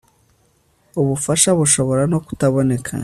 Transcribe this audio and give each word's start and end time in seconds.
ubufasha 1.01 1.49
bushobora 1.59 2.03
no 2.11 2.19
kutaboneka 2.25 2.91